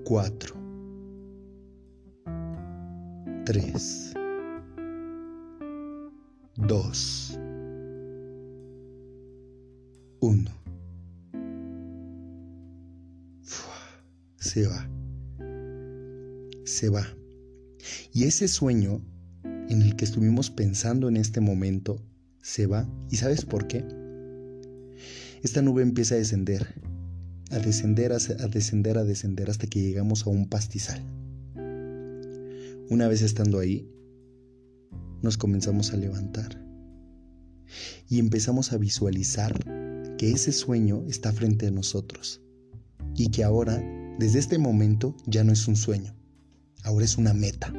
cuatro, 0.05 0.57
tres, 3.45 4.15
dos, 6.57 7.39
uno. 10.19 10.51
Se 14.41 14.67
va. 14.67 14.91
Se 16.65 16.89
va. 16.89 17.07
Y 18.13 18.25
ese 18.25 18.49
sueño 18.49 19.01
en 19.69 19.83
el 19.83 19.97
que 19.97 20.05
estuvimos 20.05 20.51
pensando 20.51 21.09
en 21.09 21.17
este 21.17 21.41
momento 21.41 22.03
se 22.43 22.67
va. 22.67 22.89
¿Y 23.11 23.17
sabes 23.17 23.45
por 23.45 23.67
qué? 23.67 23.85
Esta 25.43 25.63
nube 25.63 25.83
empieza 25.83 26.15
a 26.15 26.19
descender, 26.19 26.75
a 27.51 27.59
descender, 27.59 28.13
a 28.13 28.19
descender, 28.49 28.99
a 28.99 29.05
descender 29.05 29.51
hasta 29.51 29.67
que 29.67 29.81
llegamos 29.81 30.27
a 30.27 30.31
un 30.31 30.49
pastizal. 30.49 31.03
Una 32.91 33.07
vez 33.07 33.23
estando 33.23 33.59
ahí, 33.59 33.89
nos 35.23 35.37
comenzamos 35.37 35.93
a 35.93 35.97
levantar 35.97 36.65
y 38.09 38.19
empezamos 38.19 38.73
a 38.73 38.79
visualizar 38.79 39.53
que 40.17 40.31
ese 40.31 40.53
sueño 40.53 41.05
está 41.07 41.33
frente 41.33 41.67
a 41.67 41.71
nosotros 41.71 42.41
y 43.15 43.31
que 43.31 43.45
ahora, 43.45 43.83
desde 44.19 44.39
este 44.39 44.59
momento, 44.59 45.15
ya 45.27 45.45
no 45.45 45.53
es 45.53 45.69
un 45.69 45.77
sueño, 45.77 46.15
ahora 46.83 47.05
es 47.05 47.19
una 47.19 47.35
meta. 47.35 47.73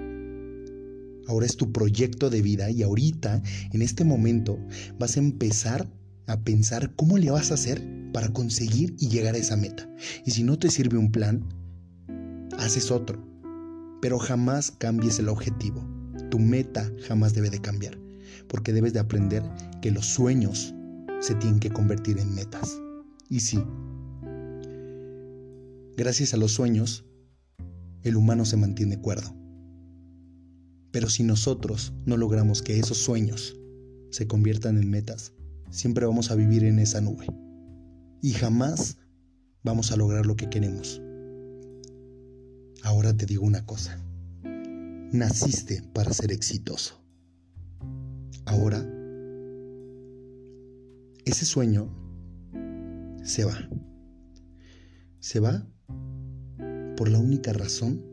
Ahora 1.29 1.45
es 1.45 1.57
tu 1.57 1.71
proyecto 1.71 2.31
de 2.31 2.41
vida 2.41 2.71
y 2.71 2.81
ahorita, 2.81 3.43
en 3.71 3.83
este 3.83 4.03
momento, 4.03 4.57
vas 4.97 5.15
a 5.15 5.19
empezar 5.19 5.87
a 6.25 6.41
pensar 6.41 6.95
cómo 6.95 7.19
le 7.19 7.29
vas 7.29 7.51
a 7.51 7.53
hacer 7.53 7.87
para 8.11 8.29
conseguir 8.29 8.95
y 8.97 9.09
llegar 9.09 9.35
a 9.35 9.37
esa 9.37 9.55
meta. 9.55 9.87
Y 10.25 10.31
si 10.31 10.41
no 10.41 10.57
te 10.57 10.71
sirve 10.71 10.97
un 10.97 11.11
plan, 11.11 11.47
haces 12.57 12.89
otro. 12.89 13.23
Pero 14.01 14.17
jamás 14.17 14.71
cambies 14.71 15.19
el 15.19 15.29
objetivo. 15.29 15.87
Tu 16.31 16.39
meta 16.39 16.91
jamás 17.07 17.35
debe 17.35 17.51
de 17.51 17.61
cambiar, 17.61 17.95
porque 18.47 18.73
debes 18.73 18.93
de 18.93 18.99
aprender 18.99 19.43
que 19.83 19.91
los 19.91 20.07
sueños 20.07 20.73
se 21.19 21.35
tienen 21.35 21.59
que 21.59 21.69
convertir 21.69 22.17
en 22.17 22.33
metas. 22.33 22.81
Y 23.29 23.41
sí, 23.41 23.63
gracias 25.95 26.33
a 26.33 26.37
los 26.37 26.53
sueños, 26.53 27.05
el 28.01 28.15
humano 28.15 28.45
se 28.45 28.57
mantiene 28.57 28.99
cuerdo. 28.99 29.38
Pero 30.91 31.09
si 31.09 31.23
nosotros 31.23 31.93
no 32.05 32.17
logramos 32.17 32.61
que 32.61 32.79
esos 32.79 32.97
sueños 32.97 33.55
se 34.11 34.27
conviertan 34.27 34.77
en 34.77 34.89
metas, 34.89 35.33
siempre 35.69 36.05
vamos 36.05 36.31
a 36.31 36.35
vivir 36.35 36.63
en 36.63 36.79
esa 36.79 37.01
nube. 37.01 37.27
Y 38.21 38.31
jamás 38.33 38.97
vamos 39.63 39.91
a 39.91 39.97
lograr 39.97 40.25
lo 40.25 40.35
que 40.35 40.49
queremos. 40.49 41.01
Ahora 42.83 43.15
te 43.15 43.25
digo 43.25 43.45
una 43.45 43.65
cosa. 43.65 44.03
Naciste 45.11 45.83
para 45.93 46.13
ser 46.13 46.31
exitoso. 46.31 47.03
Ahora, 48.45 48.83
ese 51.25 51.45
sueño 51.45 51.87
se 53.23 53.45
va. 53.45 53.69
Se 55.19 55.39
va 55.39 55.67
por 56.97 57.09
la 57.09 57.19
única 57.19 57.53
razón 57.53 58.08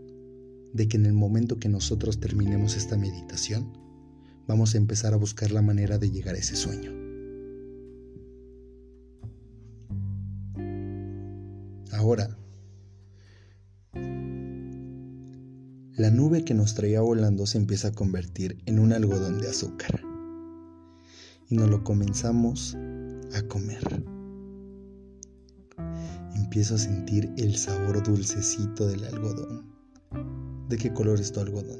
de 0.76 0.88
que 0.88 0.98
en 0.98 1.06
el 1.06 1.14
momento 1.14 1.58
que 1.58 1.70
nosotros 1.70 2.20
terminemos 2.20 2.76
esta 2.76 2.98
meditación, 2.98 3.72
vamos 4.46 4.74
a 4.74 4.78
empezar 4.78 5.14
a 5.14 5.16
buscar 5.16 5.50
la 5.50 5.62
manera 5.62 5.96
de 5.96 6.10
llegar 6.10 6.34
a 6.34 6.38
ese 6.38 6.54
sueño. 6.54 6.92
Ahora, 11.92 12.36
la 15.94 16.10
nube 16.10 16.44
que 16.44 16.52
nos 16.52 16.74
traía 16.74 17.00
volando 17.00 17.46
se 17.46 17.56
empieza 17.56 17.88
a 17.88 17.92
convertir 17.92 18.62
en 18.66 18.78
un 18.78 18.92
algodón 18.92 19.40
de 19.40 19.48
azúcar. 19.48 20.02
Y 21.48 21.56
nos 21.56 21.70
lo 21.70 21.84
comenzamos 21.84 22.76
a 23.34 23.42
comer. 23.48 24.04
Empiezo 26.34 26.74
a 26.74 26.78
sentir 26.78 27.32
el 27.38 27.56
sabor 27.56 28.02
dulcecito 28.02 28.86
del 28.86 29.04
algodón. 29.04 29.75
¿De 30.68 30.76
qué 30.76 30.92
color 30.92 31.20
es 31.20 31.30
tu 31.30 31.38
algodón? 31.38 31.78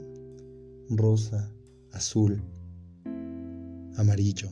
Rosa, 0.91 1.53
azul, 1.91 2.41
amarillo. 3.97 4.49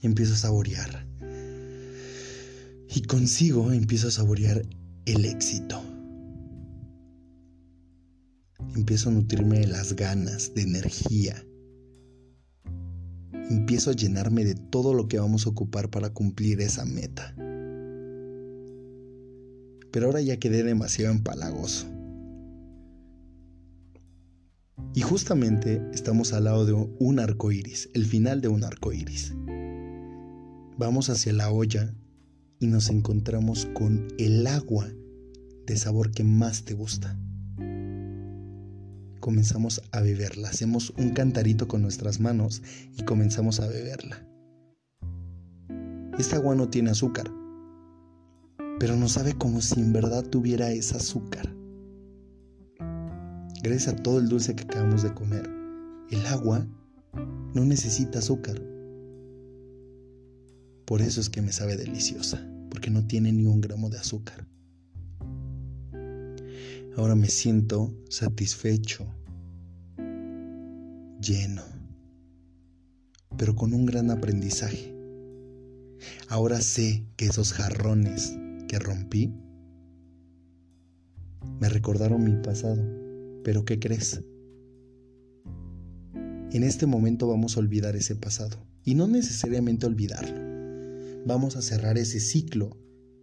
Empiezo 0.00 0.32
a 0.32 0.36
saborear. 0.36 1.06
Y 2.88 3.02
consigo 3.02 3.70
empiezo 3.72 4.08
a 4.08 4.12
saborear 4.12 4.62
el 5.04 5.26
éxito. 5.26 5.82
Empiezo 8.74 9.10
a 9.10 9.12
nutrirme 9.12 9.58
de 9.60 9.66
las 9.66 9.94
ganas, 9.94 10.54
de 10.54 10.62
energía. 10.62 11.44
Empiezo 13.50 13.90
a 13.90 13.94
llenarme 13.94 14.46
de 14.46 14.54
todo 14.54 14.94
lo 14.94 15.06
que 15.06 15.18
vamos 15.18 15.46
a 15.46 15.50
ocupar 15.50 15.90
para 15.90 16.10
cumplir 16.10 16.62
esa 16.62 16.86
meta. 16.86 17.34
Pero 19.90 20.06
ahora 20.06 20.22
ya 20.22 20.38
quedé 20.38 20.62
demasiado 20.62 21.14
empalagoso. 21.14 21.95
Y 24.96 25.02
justamente 25.02 25.82
estamos 25.92 26.32
al 26.32 26.44
lado 26.44 26.64
de 26.64 26.72
un 26.72 27.20
arco 27.20 27.52
iris, 27.52 27.90
el 27.92 28.06
final 28.06 28.40
de 28.40 28.48
un 28.48 28.64
arco 28.64 28.94
iris. 28.94 29.34
Vamos 30.78 31.10
hacia 31.10 31.34
la 31.34 31.50
olla 31.50 31.94
y 32.60 32.66
nos 32.68 32.88
encontramos 32.88 33.66
con 33.74 34.08
el 34.16 34.46
agua 34.46 34.88
de 35.66 35.76
sabor 35.76 36.12
que 36.12 36.24
más 36.24 36.64
te 36.64 36.72
gusta. 36.72 37.14
Comenzamos 39.20 39.82
a 39.92 40.00
beberla, 40.00 40.48
hacemos 40.48 40.94
un 40.96 41.10
cantarito 41.10 41.68
con 41.68 41.82
nuestras 41.82 42.18
manos 42.18 42.62
y 42.96 43.02
comenzamos 43.02 43.60
a 43.60 43.68
beberla. 43.68 44.26
Esta 46.18 46.36
agua 46.36 46.54
no 46.54 46.70
tiene 46.70 46.88
azúcar, 46.88 47.30
pero 48.80 48.96
nos 48.96 49.12
sabe 49.12 49.34
como 49.34 49.60
si 49.60 49.78
en 49.78 49.92
verdad 49.92 50.24
tuviera 50.24 50.70
ese 50.72 50.96
azúcar 50.96 51.54
gracias 53.66 53.94
a 53.94 53.96
todo 53.96 54.20
el 54.20 54.28
dulce 54.28 54.54
que 54.54 54.62
acabamos 54.62 55.02
de 55.02 55.12
comer, 55.12 55.50
el 56.10 56.24
agua 56.26 56.64
no 57.52 57.64
necesita 57.64 58.20
azúcar. 58.20 58.62
Por 60.84 61.02
eso 61.02 61.20
es 61.20 61.28
que 61.28 61.42
me 61.42 61.50
sabe 61.50 61.76
deliciosa, 61.76 62.48
porque 62.70 62.90
no 62.90 63.04
tiene 63.08 63.32
ni 63.32 63.44
un 63.44 63.60
gramo 63.60 63.90
de 63.90 63.98
azúcar. 63.98 64.46
Ahora 66.96 67.16
me 67.16 67.26
siento 67.26 67.92
satisfecho, 68.08 69.04
lleno, 71.20 71.62
pero 73.36 73.56
con 73.56 73.74
un 73.74 73.84
gran 73.84 74.12
aprendizaje. 74.12 74.94
Ahora 76.28 76.60
sé 76.60 77.04
que 77.16 77.26
esos 77.26 77.52
jarrones 77.52 78.38
que 78.68 78.78
rompí 78.78 79.34
me 81.58 81.68
recordaron 81.68 82.22
mi 82.22 82.40
pasado 82.42 83.05
pero 83.46 83.64
¿qué 83.64 83.78
crees? 83.78 84.24
En 86.50 86.64
este 86.64 86.84
momento 86.86 87.28
vamos 87.28 87.56
a 87.56 87.60
olvidar 87.60 87.94
ese 87.94 88.16
pasado. 88.16 88.56
Y 88.82 88.96
no 88.96 89.06
necesariamente 89.06 89.86
olvidarlo. 89.86 90.40
Vamos 91.24 91.54
a 91.54 91.62
cerrar 91.62 91.96
ese 91.96 92.18
ciclo 92.18 92.76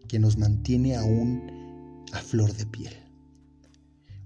que 0.07 0.19
nos 0.19 0.37
mantiene 0.37 0.95
aún 0.95 1.41
a 2.13 2.19
flor 2.19 2.53
de 2.53 2.65
piel. 2.65 2.93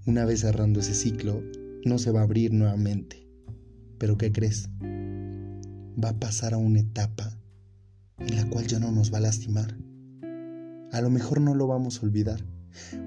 Una 0.06 0.24
vez 0.24 0.42
cerrando 0.42 0.82
ese 0.82 0.94
ciclo, 0.94 1.42
no 1.84 1.98
se 1.98 2.12
va 2.12 2.20
a 2.20 2.26
abrir 2.26 2.54
nuevamente. 2.54 3.28
Pero 3.98 4.20
¿qué 4.20 4.32
crees? 4.32 4.70
Va 4.80 6.10
a 6.10 6.20
pasar 6.20 6.54
a 6.54 6.58
una 6.58 6.82
etapa 6.82 7.36
en 8.20 8.36
la 8.36 8.48
cual 8.52 8.68
ya 8.68 8.80
no 8.80 8.92
nos 8.92 9.12
va 9.12 9.18
a 9.18 9.22
lastimar. 9.22 9.76
A 10.92 11.02
lo 11.02 11.10
mejor 11.10 11.42
no 11.42 11.56
lo 11.56 11.66
vamos 11.66 11.98
a 11.98 12.06
olvidar, 12.06 12.46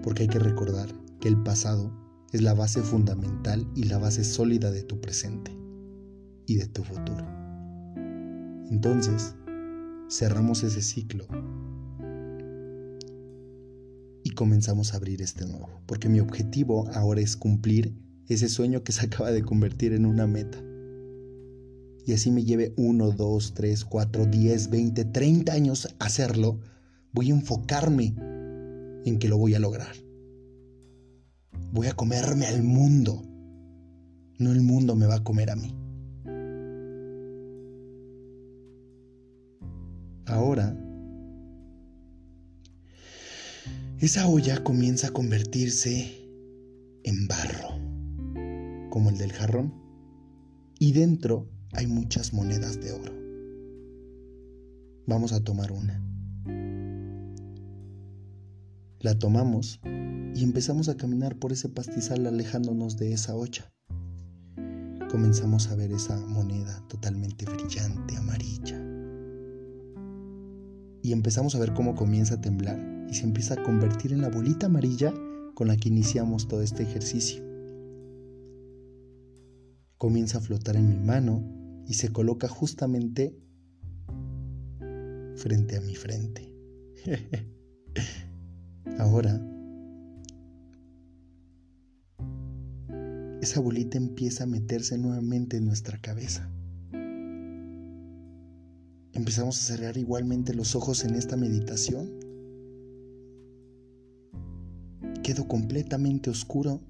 porque 0.03 0.25
hay 0.25 0.29
que 0.29 0.41
recordar 0.41 0.89
que 1.21 1.29
el 1.29 1.41
pasado 1.41 2.10
es 2.33 2.43
la 2.43 2.55
base 2.55 2.83
fundamental 2.83 3.67
y 3.75 3.85
la 3.85 3.99
base 3.99 4.25
sólida 4.25 4.71
de 4.71 4.83
tu 4.83 5.01
presente 5.01 5.51
y 6.47 6.57
de 6.57 6.67
tu 6.67 6.85
futuro. 6.85 7.27
Entonces, 8.71 9.35
cerramos 10.09 10.63
ese 10.63 10.83
ciclo 10.83 11.27
y 14.23 14.31
comenzamos 14.31 14.93
a 14.93 14.97
abrir 14.97 15.23
este 15.23 15.47
nuevo, 15.47 15.69
porque 15.87 16.09
mi 16.09 16.21
objetivo 16.21 16.89
ahora 16.95 17.21
es 17.21 17.37
cumplir 17.37 17.95
ese 18.29 18.49
sueño 18.49 18.85
que 18.85 18.93
se 18.93 19.07
acaba 19.07 19.33
de 19.33 19.43
convertir 19.43 19.93
en 19.93 20.07
una 20.07 20.27
meta. 20.27 20.63
Y 22.07 22.13
así 22.13 22.31
me 22.31 22.45
lleve 22.45 22.73
1, 22.77 23.11
2, 23.13 23.55
3, 23.55 23.85
4, 23.85 24.27
10, 24.27 24.71
20, 24.71 25.05
30 25.05 25.53
años 25.53 25.95
hacerlo, 25.99 26.59
Voy 27.13 27.31
a 27.31 27.35
enfocarme 27.35 28.15
en 29.05 29.19
que 29.19 29.29
lo 29.29 29.37
voy 29.37 29.55
a 29.55 29.59
lograr. 29.59 29.97
Voy 31.73 31.87
a 31.87 31.93
comerme 31.93 32.47
al 32.47 32.63
mundo. 32.63 33.23
No 34.39 34.51
el 34.51 34.61
mundo 34.61 34.97
me 34.97 35.07
va 35.07 35.17
a 35.17 35.25
comer 35.25 35.51
a 35.51 35.57
mí. 35.57 35.77
Ahora, 40.27 40.77
esa 43.99 44.27
olla 44.29 44.65
comienza 44.65 45.09
a 45.09 45.13
convertirse 45.13 46.11
en 47.05 47.29
barro, 47.29 48.89
como 48.91 49.11
el 49.11 49.19
del 49.19 49.33
jarrón, 49.33 49.75
y 50.79 50.93
dentro 50.93 51.49
hay 51.73 51.87
muchas 51.87 52.33
monedas 52.33 52.81
de 52.81 52.93
oro. 52.93 53.13
Vamos 55.07 55.33
a 55.33 55.45
tomar 55.45 55.71
una. 55.71 56.10
La 59.03 59.19
tomamos 59.19 59.81
y 60.35 60.45
empezamos 60.45 60.91
a 60.91 60.97
caminar 60.99 61.39
por 61.39 61.53
ese 61.53 61.71
pastizal 61.71 62.27
alejándonos 62.27 62.99
de 62.99 63.15
esa 63.15 63.35
olla. 63.35 63.73
Comenzamos 65.11 65.69
a 65.69 65.75
ver 65.75 65.91
esa 65.91 66.19
moneda 66.27 66.87
totalmente 66.87 67.47
brillante, 67.47 68.15
amarilla. 68.19 68.79
Y 71.03 71.13
empezamos 71.13 71.55
a 71.55 71.59
ver 71.61 71.73
cómo 71.73 71.95
comienza 71.95 72.35
a 72.35 72.41
temblar 72.43 73.07
y 73.09 73.15
se 73.15 73.25
empieza 73.25 73.55
a 73.55 73.63
convertir 73.63 74.13
en 74.13 74.21
la 74.21 74.29
bolita 74.29 74.67
amarilla 74.67 75.15
con 75.55 75.69
la 75.69 75.79
que 75.79 75.89
iniciamos 75.89 76.47
todo 76.47 76.61
este 76.61 76.83
ejercicio. 76.83 77.43
Comienza 79.97 80.37
a 80.37 80.43
flotar 80.43 80.77
en 80.77 80.91
mi 80.91 80.99
mano 80.99 81.43
y 81.87 81.95
se 81.95 82.13
coloca 82.13 82.49
justamente 82.49 83.35
frente 85.37 85.79
a 85.79 85.81
mi 85.81 85.95
frente. 85.95 86.55
Ahora, 89.01 89.41
esa 93.41 93.59
bolita 93.59 93.97
empieza 93.97 94.45
a 94.45 94.47
meterse 94.47 94.99
nuevamente 94.99 95.57
en 95.57 95.65
nuestra 95.65 95.99
cabeza. 96.03 96.51
Empezamos 99.15 99.59
a 99.59 99.63
cerrar 99.63 99.97
igualmente 99.97 100.53
los 100.53 100.75
ojos 100.77 101.03
en 101.05 101.15
esta 101.15 101.39
meditación. 101.39 102.11
Quedo 105.23 105.49
completamente 105.49 106.29
oscuro 106.29 106.83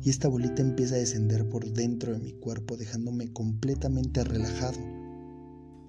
y 0.00 0.08
esta 0.08 0.28
bolita 0.28 0.62
empieza 0.62 0.94
a 0.94 0.98
descender 0.98 1.46
por 1.50 1.70
dentro 1.74 2.14
de 2.14 2.20
mi 2.20 2.32
cuerpo 2.32 2.78
dejándome 2.78 3.30
completamente 3.34 4.24
relajado, 4.24 4.78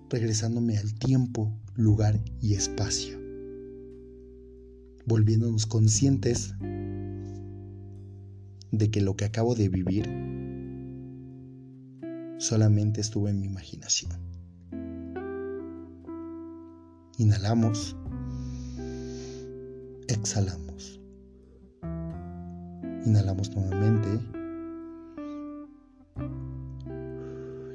regresándome 0.09 0.77
al 0.77 0.93
tiempo, 0.95 1.49
lugar 1.75 2.19
y 2.41 2.55
espacio 2.55 3.22
volviéndonos 5.05 5.65
conscientes 5.65 6.53
de 8.71 8.89
que 8.89 9.01
lo 9.01 9.15
que 9.15 9.25
acabo 9.25 9.55
de 9.55 9.69
vivir 9.69 10.09
solamente 12.39 13.01
estuvo 13.01 13.29
en 13.29 13.39
mi 13.39 13.47
imaginación. 13.47 14.11
Inhalamos, 17.17 17.95
exhalamos. 20.07 20.99
Inhalamos 23.05 23.55
nuevamente. 23.55 24.09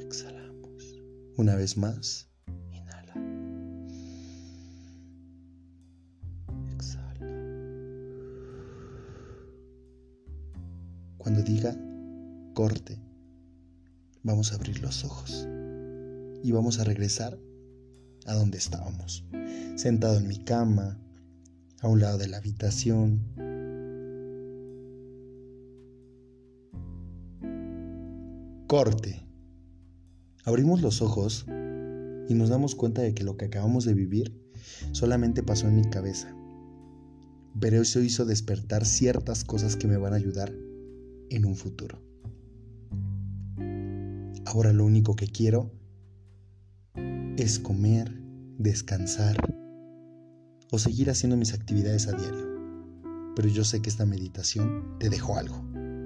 Exhalamos. 0.00 1.02
Una 1.36 1.54
vez 1.54 1.76
más. 1.76 2.28
Corte, 12.58 12.98
vamos 14.24 14.50
a 14.50 14.56
abrir 14.56 14.82
los 14.82 15.04
ojos 15.04 15.46
y 16.42 16.50
vamos 16.50 16.80
a 16.80 16.82
regresar 16.82 17.38
a 18.26 18.34
donde 18.34 18.58
estábamos, 18.58 19.24
sentado 19.76 20.18
en 20.18 20.26
mi 20.26 20.42
cama, 20.42 20.98
a 21.80 21.86
un 21.86 22.00
lado 22.00 22.18
de 22.18 22.26
la 22.26 22.38
habitación. 22.38 23.22
Corte. 28.66 29.24
Abrimos 30.44 30.82
los 30.82 31.00
ojos 31.00 31.46
y 31.46 32.34
nos 32.34 32.48
damos 32.48 32.74
cuenta 32.74 33.02
de 33.02 33.14
que 33.14 33.22
lo 33.22 33.36
que 33.36 33.44
acabamos 33.44 33.84
de 33.84 33.94
vivir 33.94 34.36
solamente 34.90 35.44
pasó 35.44 35.68
en 35.68 35.76
mi 35.76 35.84
cabeza. 35.84 36.34
Pero 37.60 37.82
eso 37.82 38.00
hizo 38.00 38.24
despertar 38.24 38.84
ciertas 38.84 39.44
cosas 39.44 39.76
que 39.76 39.86
me 39.86 39.96
van 39.96 40.12
a 40.12 40.16
ayudar 40.16 40.52
en 41.30 41.44
un 41.44 41.54
futuro. 41.54 42.07
Ahora 44.48 44.72
lo 44.72 44.86
único 44.86 45.14
que 45.14 45.26
quiero 45.26 45.70
es 47.36 47.58
comer, 47.58 48.18
descansar 48.56 49.36
o 50.70 50.78
seguir 50.78 51.10
haciendo 51.10 51.36
mis 51.36 51.52
actividades 51.52 52.08
a 52.08 52.12
diario. 52.12 52.48
Pero 53.36 53.46
yo 53.50 53.62
sé 53.62 53.82
que 53.82 53.90
esta 53.90 54.06
meditación 54.06 54.96
te 54.98 55.10
dejó 55.10 55.36
algo, 55.36 55.62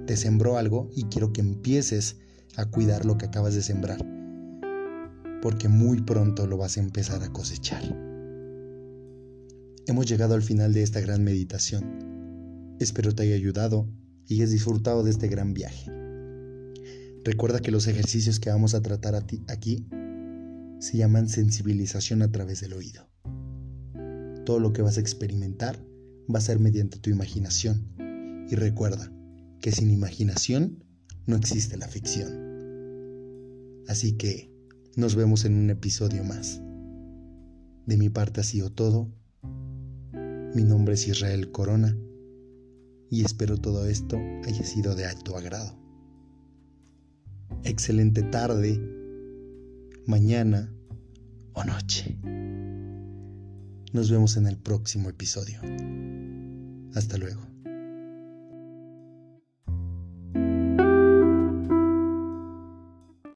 te 0.09 0.17
sembró 0.17 0.59
algo 0.59 0.91
y 0.93 1.05
quiero 1.05 1.33
que 1.33 1.41
empieces 1.41 2.17
a 2.57 2.65
cuidar 2.65 3.05
lo 3.05 3.17
que 3.17 3.27
acabas 3.27 3.55
de 3.55 3.63
sembrar, 3.63 4.05
porque 5.41 5.69
muy 5.69 6.01
pronto 6.01 6.49
lo 6.49 6.57
vas 6.57 6.79
a 6.79 6.81
empezar 6.81 7.23
a 7.23 7.33
cosechar. 7.33 7.85
Hemos 9.87 10.07
llegado 10.07 10.35
al 10.35 10.43
final 10.43 10.73
de 10.73 10.83
esta 10.83 11.01
gran 11.01 11.23
meditación. 11.23 12.75
Espero 12.81 13.15
te 13.15 13.23
haya 13.23 13.37
ayudado 13.37 13.89
y 14.27 14.35
hayas 14.35 14.51
disfrutado 14.51 15.05
de 15.05 15.13
este 15.13 15.29
gran 15.29 15.55
viaje. 15.55 16.02
Recuerda 17.25 17.61
que 17.61 17.71
los 17.71 17.87
ejercicios 17.87 18.41
que 18.41 18.51
vamos 18.51 18.75
a 18.75 18.83
tratar 18.83 19.15
aquí 19.15 19.87
se 20.81 20.97
llaman 20.97 21.29
sensibilización 21.29 22.23
a 22.23 22.33
través 22.33 22.61
del 22.61 22.73
oído. 22.73 23.09
Todo 24.45 24.59
lo 24.59 24.73
que 24.73 24.83
vas 24.83 24.97
a 24.97 25.01
experimentar 25.01 25.79
va 26.33 26.39
a 26.39 26.43
ser 26.43 26.59
mediante 26.59 26.99
tu 26.99 27.11
imaginación. 27.11 27.95
Y 28.51 28.57
recuerda 28.57 29.13
que 29.61 29.71
sin 29.71 29.91
imaginación 29.91 30.83
no 31.27 31.37
existe 31.37 31.77
la 31.77 31.87
ficción. 31.87 32.33
Así 33.87 34.15
que 34.15 34.53
nos 34.97 35.15
vemos 35.15 35.45
en 35.45 35.55
un 35.55 35.71
episodio 35.71 36.25
más. 36.25 36.61
De 37.87 37.97
mi 37.97 38.09
parte 38.09 38.41
ha 38.41 38.45
sido 38.45 38.71
todo. 38.71 39.13
Mi 40.55 40.65
nombre 40.65 40.95
es 40.95 41.07
Israel 41.07 41.53
Corona 41.53 41.97
y 43.09 43.25
espero 43.25 43.59
todo 43.59 43.87
esto 43.87 44.19
haya 44.45 44.65
sido 44.65 44.97
de 44.97 45.07
alto 45.07 45.37
agrado. 45.37 45.82
Excelente 47.65 48.23
tarde, 48.23 48.81
mañana 50.07 50.73
o 51.53 51.65
noche. 51.65 52.19
Nos 53.93 54.11
vemos 54.11 54.37
en 54.37 54.47
el 54.47 54.57
próximo 54.57 55.11
episodio. 55.11 55.61
Hasta 56.95 57.19
luego. 57.19 57.52